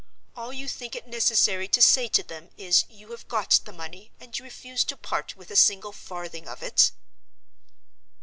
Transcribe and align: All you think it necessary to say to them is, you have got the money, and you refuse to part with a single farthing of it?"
All 0.35 0.51
you 0.51 0.67
think 0.67 0.95
it 0.95 1.05
necessary 1.07 1.67
to 1.67 1.79
say 1.79 2.07
to 2.07 2.23
them 2.23 2.49
is, 2.57 2.85
you 2.89 3.11
have 3.11 3.27
got 3.27 3.59
the 3.65 3.71
money, 3.71 4.11
and 4.19 4.35
you 4.35 4.43
refuse 4.43 4.83
to 4.85 4.97
part 4.97 5.35
with 5.37 5.51
a 5.51 5.55
single 5.55 5.91
farthing 5.91 6.47
of 6.47 6.63
it?" 6.63 6.91